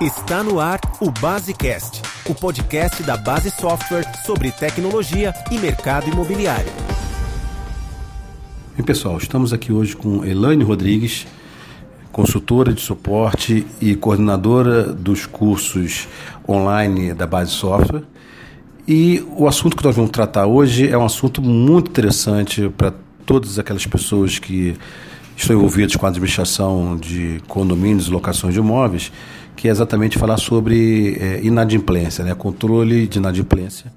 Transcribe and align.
Está 0.00 0.44
no 0.44 0.60
ar 0.60 0.78
o 1.00 1.10
Basecast, 1.10 2.02
o 2.24 2.32
podcast 2.32 3.02
da 3.02 3.16
Base 3.16 3.50
Software 3.50 4.04
sobre 4.24 4.52
tecnologia 4.52 5.34
e 5.50 5.58
mercado 5.58 6.08
imobiliário. 6.08 6.70
Bem, 8.76 8.86
pessoal, 8.86 9.18
estamos 9.18 9.52
aqui 9.52 9.72
hoje 9.72 9.96
com 9.96 10.24
Elaine 10.24 10.62
Rodrigues, 10.62 11.26
consultora 12.12 12.72
de 12.72 12.80
suporte 12.80 13.66
e 13.80 13.96
coordenadora 13.96 14.84
dos 14.84 15.26
cursos 15.26 16.06
online 16.48 17.12
da 17.12 17.26
Base 17.26 17.50
Software. 17.50 18.04
E 18.86 19.26
o 19.36 19.48
assunto 19.48 19.76
que 19.76 19.84
nós 19.84 19.96
vamos 19.96 20.12
tratar 20.12 20.46
hoje 20.46 20.88
é 20.88 20.96
um 20.96 21.04
assunto 21.04 21.42
muito 21.42 21.90
interessante 21.90 22.68
para 22.68 22.94
todas 23.26 23.58
aquelas 23.58 23.84
pessoas 23.84 24.38
que 24.38 24.76
estão 25.36 25.56
envolvidas 25.56 25.96
com 25.96 26.06
a 26.06 26.08
administração 26.08 26.96
de 26.96 27.42
condomínios 27.48 28.06
e 28.06 28.10
locações 28.10 28.54
de 28.54 28.60
imóveis 28.60 29.10
que 29.58 29.66
é 29.66 29.72
exatamente 29.72 30.16
falar 30.16 30.36
sobre 30.36 31.18
é, 31.20 31.40
inadimplência, 31.42 32.24
né? 32.24 32.32
controle 32.32 33.08
de 33.08 33.18
inadimplência. 33.18 33.92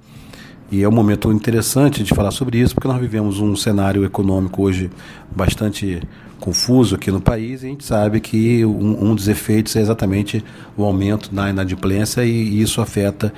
E 0.71 0.81
é 0.81 0.89
um 0.89 0.91
momento 0.91 1.31
interessante 1.31 2.01
de 2.01 2.15
falar 2.15 2.31
sobre 2.31 2.57
isso, 2.57 2.73
porque 2.73 2.87
nós 2.87 2.99
vivemos 2.99 3.39
um 3.39 3.55
cenário 3.55 4.03
econômico 4.03 4.63
hoje 4.63 4.89
bastante 5.29 6.01
confuso 6.39 6.95
aqui 6.95 7.11
no 7.11 7.21
país, 7.21 7.61
e 7.61 7.67
a 7.67 7.69
gente 7.69 7.85
sabe 7.85 8.19
que 8.19 8.65
um, 8.65 9.11
um 9.11 9.13
dos 9.13 9.27
efeitos 9.27 9.75
é 9.75 9.81
exatamente 9.81 10.43
o 10.75 10.83
aumento 10.83 11.31
da 11.31 11.47
inadimplência, 11.47 12.25
e, 12.25 12.31
e 12.31 12.61
isso 12.61 12.81
afeta 12.81 13.31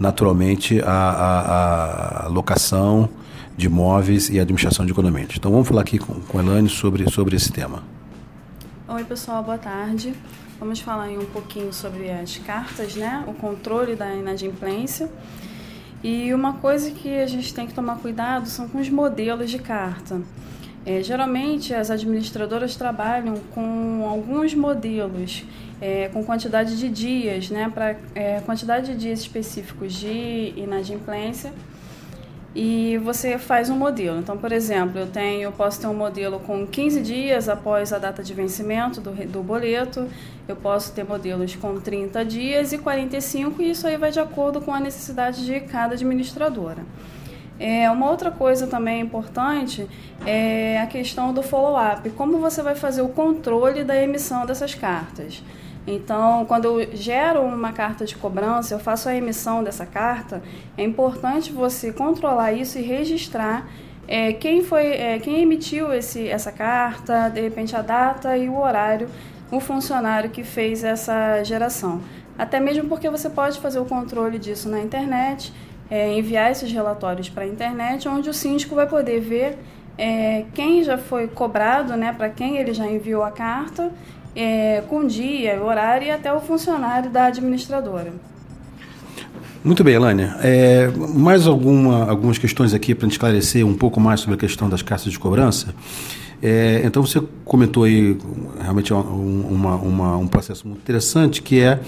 naturalmente 0.00 0.80
a, 0.80 0.90
a, 0.90 2.24
a, 2.24 2.28
locação 2.28 3.06
de 3.54 3.66
imóveis 3.66 4.30
e 4.30 4.38
a 4.38 4.42
administração 4.42 4.86
de 4.86 4.94
condomínios. 4.94 5.34
Então 5.36 5.52
vamos 5.52 5.68
falar 5.68 5.82
aqui 5.82 5.98
com, 5.98 6.14
com 6.20 6.38
a 6.38 6.42
Elane 6.42 6.70
sobre, 6.70 7.10
sobre 7.10 7.36
esse 7.36 7.52
tema. 7.52 7.95
Oi 8.96 9.04
pessoal, 9.04 9.42
boa 9.42 9.58
tarde. 9.58 10.14
Vamos 10.58 10.80
falar 10.80 11.04
aí 11.04 11.18
um 11.18 11.26
pouquinho 11.26 11.70
sobre 11.70 12.10
as 12.10 12.38
cartas, 12.38 12.96
né? 12.96 13.22
O 13.28 13.34
controle 13.34 13.94
da 13.94 14.14
inadimplência. 14.14 15.10
E 16.02 16.32
uma 16.32 16.54
coisa 16.54 16.90
que 16.90 17.14
a 17.18 17.26
gente 17.26 17.52
tem 17.52 17.66
que 17.66 17.74
tomar 17.74 17.98
cuidado 17.98 18.48
são 18.48 18.66
com 18.66 18.78
os 18.78 18.88
modelos 18.88 19.50
de 19.50 19.58
carta. 19.58 20.22
É, 20.86 21.02
geralmente 21.02 21.74
as 21.74 21.90
administradoras 21.90 22.74
trabalham 22.74 23.34
com 23.54 24.06
alguns 24.08 24.54
modelos, 24.54 25.44
é, 25.78 26.08
com 26.08 26.24
quantidade 26.24 26.78
de 26.78 26.88
dias, 26.88 27.50
né, 27.50 27.68
para 27.68 27.96
é, 28.14 28.40
quantidade 28.46 28.94
de 28.94 28.98
dias 28.98 29.20
específicos 29.20 29.92
de 29.92 30.54
inadimplência 30.56 31.52
e 32.56 32.96
você 32.96 33.36
faz 33.36 33.68
um 33.68 33.76
modelo. 33.76 34.18
Então, 34.18 34.38
por 34.38 34.50
exemplo, 34.50 34.98
eu 34.98 35.06
tenho, 35.06 35.52
posso 35.52 35.78
ter 35.78 35.86
um 35.88 35.94
modelo 35.94 36.40
com 36.40 36.66
15 36.66 37.02
dias 37.02 37.50
após 37.50 37.92
a 37.92 37.98
data 37.98 38.22
de 38.22 38.32
vencimento 38.32 38.98
do, 38.98 39.10
do 39.26 39.42
boleto, 39.42 40.08
eu 40.48 40.56
posso 40.56 40.90
ter 40.94 41.04
modelos 41.04 41.54
com 41.54 41.78
30 41.78 42.24
dias 42.24 42.72
e 42.72 42.78
45, 42.78 43.60
e 43.60 43.70
isso 43.70 43.86
aí 43.86 43.98
vai 43.98 44.10
de 44.10 44.20
acordo 44.20 44.62
com 44.62 44.72
a 44.72 44.80
necessidade 44.80 45.44
de 45.44 45.60
cada 45.60 45.94
administradora. 45.96 46.82
É, 47.60 47.90
uma 47.90 48.10
outra 48.10 48.30
coisa 48.30 48.66
também 48.66 49.02
importante 49.02 49.86
é 50.24 50.80
a 50.80 50.86
questão 50.86 51.34
do 51.34 51.42
follow-up. 51.42 52.08
Como 52.10 52.38
você 52.38 52.62
vai 52.62 52.74
fazer 52.74 53.02
o 53.02 53.08
controle 53.10 53.84
da 53.84 54.02
emissão 54.02 54.46
dessas 54.46 54.74
cartas? 54.74 55.42
Então, 55.86 56.44
quando 56.46 56.64
eu 56.64 56.96
gero 56.96 57.42
uma 57.42 57.72
carta 57.72 58.04
de 58.04 58.16
cobrança, 58.16 58.74
eu 58.74 58.78
faço 58.78 59.08
a 59.08 59.14
emissão 59.14 59.62
dessa 59.62 59.86
carta, 59.86 60.42
é 60.76 60.82
importante 60.82 61.52
você 61.52 61.92
controlar 61.92 62.52
isso 62.52 62.78
e 62.78 62.82
registrar 62.82 63.68
é, 64.08 64.32
quem 64.32 64.64
foi, 64.64 64.86
é, 64.86 65.18
quem 65.18 65.40
emitiu 65.40 65.92
esse, 65.92 66.28
essa 66.28 66.50
carta, 66.50 67.28
de 67.28 67.40
repente 67.40 67.76
a 67.76 67.82
data 67.82 68.36
e 68.36 68.48
o 68.48 68.58
horário, 68.58 69.08
o 69.50 69.60
funcionário 69.60 70.30
que 70.30 70.42
fez 70.42 70.82
essa 70.82 71.42
geração. 71.44 72.00
Até 72.36 72.58
mesmo 72.58 72.88
porque 72.88 73.08
você 73.08 73.30
pode 73.30 73.60
fazer 73.60 73.78
o 73.78 73.84
controle 73.84 74.38
disso 74.38 74.68
na 74.68 74.80
internet, 74.80 75.52
é, 75.88 76.12
enviar 76.12 76.50
esses 76.50 76.70
relatórios 76.70 77.28
para 77.28 77.44
a 77.44 77.46
internet, 77.46 78.08
onde 78.08 78.28
o 78.28 78.34
síndico 78.34 78.74
vai 78.74 78.88
poder 78.88 79.20
ver 79.20 79.58
é, 79.96 80.44
quem 80.52 80.82
já 80.82 80.98
foi 80.98 81.26
cobrado, 81.26 81.96
né, 81.96 82.12
para 82.12 82.28
quem 82.28 82.58
ele 82.58 82.74
já 82.74 82.86
enviou 82.86 83.22
a 83.22 83.30
carta 83.30 83.90
é, 84.36 84.82
com 84.88 85.06
dia, 85.06 85.60
horário 85.62 86.06
e 86.06 86.10
até 86.10 86.32
o 86.32 86.40
funcionário 86.40 87.10
da 87.10 87.26
administradora. 87.26 88.12
Muito 89.64 89.82
bem, 89.82 89.94
Elânia. 89.94 90.36
É, 90.42 90.88
mais 91.14 91.46
alguma, 91.46 92.08
algumas 92.08 92.38
questões 92.38 92.72
aqui 92.72 92.94
para 92.94 93.08
esclarecer 93.08 93.66
um 93.66 93.74
pouco 93.74 93.98
mais 93.98 94.20
sobre 94.20 94.36
a 94.36 94.38
questão 94.38 94.68
das 94.68 94.82
caixas 94.82 95.10
de 95.10 95.18
cobrança. 95.18 95.74
É, 96.42 96.82
então 96.84 97.04
você 97.04 97.22
comentou 97.44 97.84
aí 97.84 98.16
realmente 98.60 98.92
uma, 98.92 99.76
uma, 99.76 100.16
um 100.16 100.26
processo 100.26 100.68
muito 100.68 100.80
interessante 100.80 101.40
que 101.40 101.60
é 101.60 101.80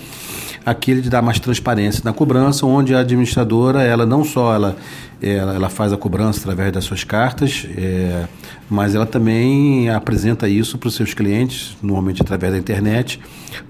aquele 0.65 1.01
de 1.03 1.11
dar 1.11 1.21
mais 1.21 1.39
transparência 1.39 2.03
na 2.05 2.13
cobrança, 2.13 2.65
onde 2.65 2.95
a 2.95 3.01
administradora 3.01 3.83
ela 3.83 4.07
não 4.07 4.25
só 4.25 4.55
ela 4.55 4.77
ela, 5.21 5.55
ela 5.55 5.69
faz 5.69 5.93
a 5.93 5.97
cobrança 5.97 6.41
através 6.41 6.73
das 6.73 6.85
suas 6.85 7.03
cartas, 7.03 7.67
é, 7.77 8.27
mas 8.71 8.95
ela 8.95 9.07
também 9.07 9.91
apresenta 9.91 10.49
isso 10.49 10.79
para 10.79 10.89
os 10.89 10.95
seus 10.95 11.13
clientes, 11.13 11.77
normalmente 11.83 12.23
através 12.23 12.53
da 12.53 12.59
internet, 12.59 13.21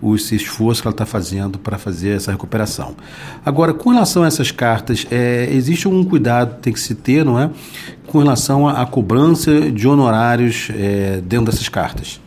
o 0.00 0.15
esforço 0.15 0.83
que 0.83 0.88
ela 0.88 0.94
está 0.94 1.06
fazendo 1.06 1.59
para 1.59 1.78
fazer 1.78 2.17
essa 2.17 2.31
recuperação. 2.31 2.94
Agora, 3.44 3.72
com 3.72 3.91
relação 3.91 4.25
a 4.25 4.27
essas 4.27 4.50
cartas, 4.50 5.06
é, 5.11 5.49
existe 5.50 5.88
um 5.88 6.05
cuidado 6.05 6.56
que 6.56 6.62
tem 6.62 6.72
que 6.72 6.81
se 6.81 6.94
ter, 6.94 7.25
não 7.25 7.38
é? 7.38 7.50
Com 8.06 8.19
relação 8.19 8.69
à 8.69 8.84
cobrança 8.87 9.71
de 9.71 9.87
honorários 9.87 10.68
é, 10.71 11.21
dentro 11.21 11.47
dessas 11.47 11.69
cartas. 11.69 12.21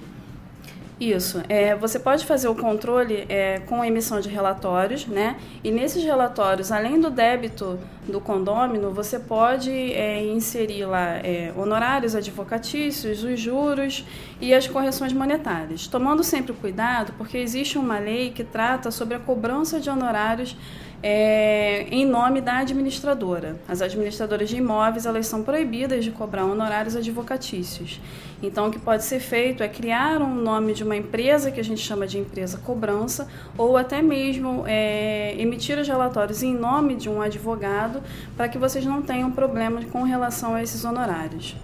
Isso. 1.01 1.41
É, 1.49 1.75
você 1.75 1.97
pode 1.97 2.27
fazer 2.27 2.47
o 2.47 2.53
controle 2.53 3.25
é, 3.27 3.59
com 3.65 3.81
a 3.81 3.87
emissão 3.87 4.21
de 4.21 4.29
relatórios, 4.29 5.07
né? 5.07 5.35
E 5.63 5.71
nesses 5.71 6.03
relatórios, 6.03 6.71
além 6.71 7.01
do 7.01 7.09
débito 7.09 7.79
do 8.07 8.21
condômino, 8.21 8.91
você 8.91 9.17
pode 9.17 9.71
é, 9.71 10.23
inserir 10.23 10.85
lá 10.85 11.17
é, 11.17 11.51
honorários 11.57 12.13
advocatícios, 12.13 13.23
os 13.23 13.39
juros 13.39 14.05
e 14.39 14.53
as 14.53 14.67
correções 14.67 15.11
monetárias. 15.11 15.87
Tomando 15.87 16.23
sempre 16.23 16.53
cuidado, 16.53 17.13
porque 17.17 17.35
existe 17.35 17.79
uma 17.79 17.97
lei 17.97 18.29
que 18.29 18.43
trata 18.43 18.91
sobre 18.91 19.15
a 19.15 19.19
cobrança 19.19 19.79
de 19.79 19.89
honorários 19.89 20.55
é, 21.03 21.87
em 21.89 22.05
nome 22.05 22.41
da 22.41 22.59
administradora. 22.59 23.59
As 23.67 23.81
administradoras 23.81 24.49
de 24.49 24.57
imóveis 24.57 25.05
elas 25.05 25.27
são 25.27 25.43
proibidas 25.43 26.03
de 26.03 26.11
cobrar 26.11 26.45
honorários 26.45 26.95
advocatícios. 26.95 27.99
Então, 28.43 28.67
o 28.67 28.71
que 28.71 28.79
pode 28.79 29.03
ser 29.03 29.19
feito 29.19 29.61
é 29.61 29.67
criar 29.67 30.21
um 30.21 30.35
nome 30.35 30.73
de 30.73 30.83
uma 30.83 30.95
empresa 30.95 31.51
que 31.51 31.59
a 31.59 31.63
gente 31.63 31.81
chama 31.81 32.07
de 32.07 32.17
empresa 32.17 32.57
cobrança, 32.57 33.27
ou 33.57 33.77
até 33.77 34.01
mesmo 34.01 34.63
é, 34.67 35.35
emitir 35.37 35.77
os 35.77 35.87
relatórios 35.87 36.41
em 36.41 36.53
nome 36.53 36.95
de 36.95 37.09
um 37.09 37.21
advogado, 37.21 38.01
para 38.35 38.49
que 38.49 38.57
vocês 38.57 38.85
não 38.85 39.01
tenham 39.01 39.31
problemas 39.31 39.85
com 39.85 40.03
relação 40.03 40.55
a 40.55 40.63
esses 40.63 40.83
honorários. 40.83 41.55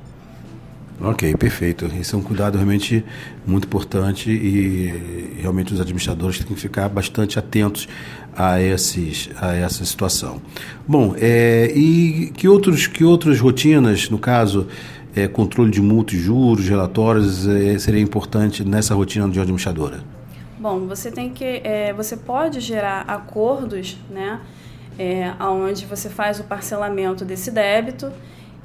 Ok, 0.99 1.35
perfeito. 1.35 1.85
Esse 1.99 2.15
é 2.15 2.17
um 2.17 2.23
cuidado 2.23 2.55
realmente 2.55 3.05
muito 3.45 3.65
importante 3.65 4.31
e 4.31 5.37
realmente 5.39 5.71
os 5.73 5.79
administradores 5.79 6.39
têm 6.39 6.47
que 6.47 6.55
ficar 6.55 6.89
bastante 6.89 7.37
atentos 7.37 7.87
a, 8.35 8.59
esses, 8.59 9.29
a 9.39 9.53
essa 9.53 9.85
situação. 9.85 10.41
Bom, 10.87 11.13
é, 11.19 11.71
e 11.75 12.31
que, 12.35 12.47
outros, 12.47 12.87
que 12.87 13.03
outras 13.03 13.39
rotinas, 13.39 14.09
no 14.09 14.17
caso, 14.17 14.67
é, 15.15 15.27
controle 15.27 15.69
de 15.69 15.81
multas, 15.81 16.17
juros, 16.19 16.67
relatórios, 16.67 17.47
é, 17.47 17.77
seria 17.77 18.01
importante 18.01 18.63
nessa 18.63 18.95
rotina 18.95 19.29
de 19.29 19.39
administradora? 19.39 19.99
Bom, 20.59 20.87
você 20.87 21.11
tem 21.11 21.29
que, 21.29 21.61
é, 21.63 21.93
você 21.93 22.17
pode 22.17 22.59
gerar 22.59 23.01
acordos, 23.01 23.97
né, 24.09 24.39
é, 24.97 25.31
onde 25.39 25.85
você 25.85 26.09
faz 26.09 26.39
o 26.39 26.43
parcelamento 26.43 27.23
desse 27.23 27.51
débito 27.51 28.11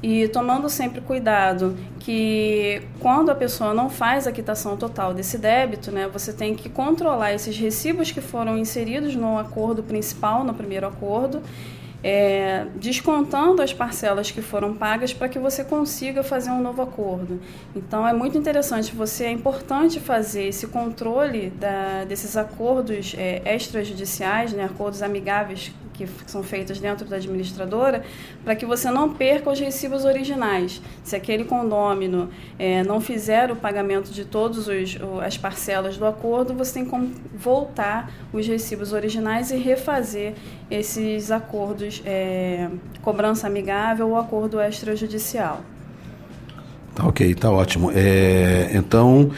e 0.02 0.26
tomando 0.28 0.68
sempre 0.68 1.00
cuidado 1.00 1.76
que 2.00 2.82
quando 2.98 3.30
a 3.30 3.34
pessoa 3.34 3.72
não 3.72 3.88
faz 3.88 4.26
a 4.26 4.32
quitação 4.32 4.76
total 4.76 5.14
desse 5.14 5.38
débito, 5.38 5.92
né, 5.92 6.08
você 6.12 6.32
tem 6.32 6.56
que 6.56 6.68
controlar 6.68 7.32
esses 7.32 7.56
recibos 7.56 8.10
que 8.10 8.20
foram 8.20 8.58
inseridos 8.58 9.14
no 9.14 9.38
acordo 9.38 9.82
principal, 9.82 10.42
no 10.42 10.52
primeiro 10.52 10.88
acordo, 10.88 11.40
é, 12.02 12.66
descontando 12.74 13.62
as 13.62 13.72
parcelas 13.72 14.30
que 14.32 14.42
foram 14.42 14.74
pagas 14.74 15.12
para 15.12 15.28
que 15.28 15.38
você 15.38 15.62
consiga 15.62 16.24
fazer 16.24 16.50
um 16.50 16.60
novo 16.60 16.82
acordo. 16.82 17.40
Então 17.76 18.06
é 18.06 18.12
muito 18.12 18.36
interessante, 18.36 18.92
você 18.92 19.26
é 19.26 19.30
importante 19.30 20.00
fazer 20.00 20.48
esse 20.48 20.66
controle 20.66 21.50
da, 21.50 22.04
desses 22.04 22.36
acordos 22.36 23.14
é, 23.16 23.54
extrajudiciais, 23.54 24.52
né, 24.52 24.64
acordos 24.64 25.00
amigáveis 25.00 25.70
que 26.06 26.30
são 26.30 26.42
feitos 26.42 26.78
dentro 26.80 27.06
da 27.06 27.16
administradora, 27.16 28.04
para 28.44 28.54
que 28.54 28.66
você 28.66 28.90
não 28.90 29.12
perca 29.12 29.50
os 29.50 29.58
recibos 29.58 30.04
originais. 30.04 30.80
Se 31.02 31.16
aquele 31.16 31.44
condômino 31.44 32.28
é, 32.58 32.82
não 32.82 33.00
fizer 33.00 33.50
o 33.50 33.56
pagamento 33.56 34.10
de 34.10 34.24
todas 34.24 34.66
as 35.24 35.36
parcelas 35.36 35.96
do 35.96 36.06
acordo, 36.06 36.54
você 36.54 36.74
tem 36.74 36.84
como 36.84 37.10
voltar 37.34 38.12
os 38.32 38.46
recibos 38.46 38.92
originais 38.92 39.50
e 39.50 39.56
refazer 39.56 40.34
esses 40.70 41.30
acordos, 41.30 42.02
é, 42.04 42.68
cobrança 43.02 43.46
amigável 43.46 44.10
ou 44.10 44.16
acordo 44.16 44.60
extrajudicial. 44.60 45.60
Tá 46.94 47.06
ok, 47.06 47.34
tá 47.34 47.50
ótimo. 47.50 47.90
É, 47.94 48.70
então, 48.74 49.30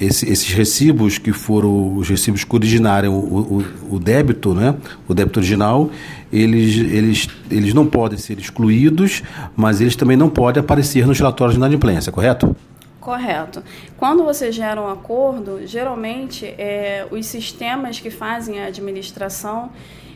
esse, 0.00 0.28
esses 0.28 0.52
recibos 0.52 1.18
que 1.18 1.32
foram 1.32 1.96
os 1.96 2.08
recibos 2.08 2.44
que 2.44 2.54
originaram 2.54 3.14
o, 3.14 3.58
o, 3.90 3.94
o, 3.96 3.98
débito, 3.98 4.54
né? 4.54 4.74
o 5.08 5.14
débito 5.14 5.38
original, 5.38 5.90
eles, 6.32 6.76
eles, 6.76 7.28
eles 7.50 7.74
não 7.74 7.86
podem 7.86 8.18
ser 8.18 8.38
excluídos, 8.38 9.22
mas 9.56 9.80
eles 9.80 9.94
também 9.94 10.16
não 10.16 10.28
podem 10.28 10.60
aparecer 10.60 11.06
nos 11.06 11.18
relatórios 11.18 11.54
de 11.54 11.58
inadimplência, 11.58 12.10
correto? 12.10 12.56
Correto. 13.00 13.62
Quando 13.98 14.24
você 14.24 14.50
gera 14.50 14.80
um 14.80 14.88
acordo, 14.88 15.66
geralmente 15.66 16.46
é, 16.46 17.06
os 17.10 17.26
sistemas 17.26 18.00
que 18.00 18.10
fazem 18.10 18.60
a 18.60 18.66
administração 18.66 19.70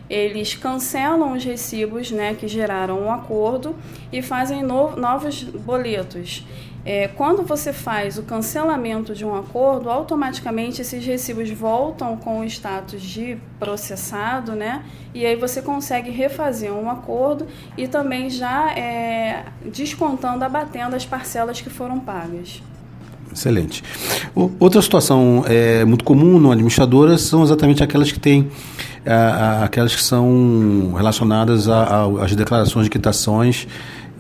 eles 0.09 0.55
cancelam 0.55 1.35
os 1.35 1.45
recibos 1.45 2.11
né, 2.11 2.35
que 2.35 2.49
geraram 2.49 3.01
um 3.01 3.13
acordo 3.13 3.75
e 4.13 4.23
fazem 4.23 4.63
no, 4.63 4.97
novos 4.97 5.43
boletos. 5.43 6.45
É, 6.85 7.09
quando 7.09 7.43
você 7.43 7.71
faz 7.71 8.17
o 8.17 8.23
cancelamento 8.23 9.15
de 9.15 9.23
um 9.23 9.35
acordo, 9.35 9.91
automaticamente 9.91 10.81
esses 10.81 11.05
recibos 11.05 11.51
voltam 11.51 12.17
com 12.17 12.41
o 12.41 12.45
status 12.45 13.03
de 13.03 13.37
processado, 13.59 14.53
né? 14.53 14.85
E 15.13 15.27
aí 15.27 15.37
você 15.37 15.61
consegue 15.61 16.11
refazer 16.11 16.73
um 16.73 16.89
acordo 16.89 17.47
e 17.77 17.87
também 17.87 18.31
já 18.31 18.73
é, 18.73 19.45
descontando, 19.67 20.43
abatendo 20.45 20.97
as 20.97 21.05
parcelas 21.05 21.61
que 21.61 21.69
foram 21.69 21.99
pagas. 22.01 22.63
Excelente. 23.31 23.85
Outra 24.59 24.81
situação 24.81 25.45
é, 25.47 25.85
muito 25.85 26.05
comum 26.05 26.39
no 26.39 26.51
administradora 26.51 27.19
são 27.19 27.43
exatamente 27.43 27.83
aquelas 27.83 28.11
que 28.11 28.19
têm 28.19 28.51
aquelas 29.65 29.95
que 29.95 30.03
são 30.03 30.95
relacionadas 30.97 31.69
às 31.69 32.35
declarações 32.35 32.85
de 32.85 32.91
quitações 32.91 33.67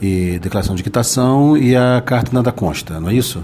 e 0.01 0.39
declaração 0.41 0.75
de 0.75 0.83
quitação 0.83 1.57
e 1.57 1.75
a 1.75 2.03
carta 2.05 2.31
nada 2.33 2.53
consta, 2.53 3.01
não 3.01 3.11
é 3.11 3.15
isso? 3.15 3.43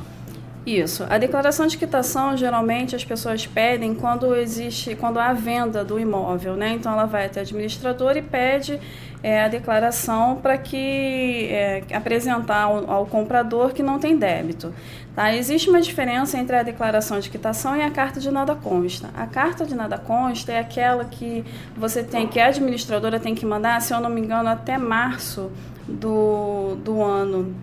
Isso. 0.67 1.05
A 1.11 1.19
declaração 1.19 1.67
de 1.67 1.77
quitação 1.77 2.37
geralmente 2.37 2.97
as 2.97 3.05
pessoas 3.05 3.47
pedem 3.47 3.95
quando 3.95 4.35
existe, 4.35 4.97
quando 4.97 5.19
há 5.19 5.33
venda 5.35 5.85
do 5.85 6.01
imóvel, 6.01 6.57
né? 6.57 6.73
Então 6.73 6.93
ela 6.93 7.05
vai 7.05 7.27
até 7.27 7.41
o 7.41 7.43
administrador 7.43 8.17
e 8.17 8.23
pede 8.23 8.81
é, 9.23 9.43
a 9.43 9.49
declaração 9.49 10.37
para 10.37 10.57
que 10.57 11.49
é, 11.51 11.83
apresentar 11.93 12.63
ao, 12.63 12.91
ao, 12.91 13.07
comprador 13.07 13.75
que 13.75 13.83
não 13.83 13.99
tem 13.99 14.17
débito. 14.17 14.73
Tá? 15.15 15.35
Existe 15.35 15.69
uma 15.69 15.83
diferença 15.83 16.39
entre 16.39 16.57
a 16.57 16.63
declaração 16.63 17.21
de 17.21 17.29
quitação 17.29 17.77
e 17.77 17.83
a 17.83 17.91
carta 17.91 18.19
de 18.19 18.31
nada 18.31 18.55
consta. 18.55 19.11
A 19.15 19.27
carta 19.27 19.67
de 19.67 19.75
nada 19.75 19.99
consta 19.99 20.53
é 20.53 20.59
aquela 20.59 21.05
que 21.05 21.45
você 21.77 22.03
tem, 22.03 22.27
que 22.27 22.41
a 22.41 22.49
administradora 22.49 23.21
tem 23.21 23.35
que 23.35 23.45
mandar, 23.45 23.81
se 23.83 23.93
eu 23.93 24.01
não 24.01 24.11
me 24.11 24.21
engano, 24.21 24.49
até 24.49 24.79
março 24.79 25.51
do, 25.87 26.77
do 26.77 27.03
ano 27.03 27.55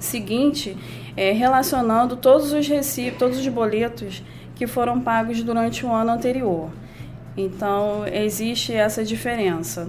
seguinte, 0.00 0.76
é, 1.16 1.30
relacionando 1.32 2.16
todos 2.16 2.52
os 2.52 2.66
recibos, 2.66 3.18
todos 3.18 3.38
os 3.38 3.46
boletos 3.48 4.22
que 4.56 4.66
foram 4.66 5.00
pagos 5.00 5.42
durante 5.42 5.86
o 5.86 5.92
ano 5.92 6.10
anterior. 6.10 6.70
Então, 7.36 8.04
existe 8.06 8.72
essa 8.72 9.04
diferença. 9.04 9.88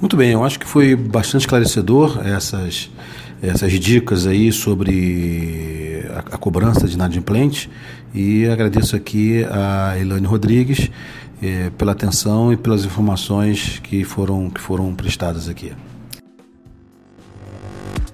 Muito 0.00 0.16
bem, 0.16 0.30
eu 0.30 0.44
acho 0.44 0.58
que 0.58 0.66
foi 0.66 0.94
bastante 0.94 1.42
esclarecedor 1.42 2.24
essas, 2.24 2.88
essas 3.42 3.72
dicas 3.72 4.26
aí 4.26 4.52
sobre 4.52 6.04
a, 6.10 6.36
a 6.36 6.38
cobrança 6.38 6.86
de 6.86 6.94
inadimplente 6.94 7.68
e 8.14 8.46
agradeço 8.46 8.96
aqui 8.96 9.44
a 9.50 9.98
Elane 9.98 10.26
Rodrigues 10.26 10.90
eh, 11.42 11.70
pela 11.76 11.92
atenção 11.92 12.52
e 12.52 12.56
pelas 12.56 12.84
informações 12.84 13.80
que 13.80 14.04
foram, 14.04 14.48
que 14.50 14.60
foram 14.60 14.94
prestadas 14.94 15.48
aqui. 15.48 15.72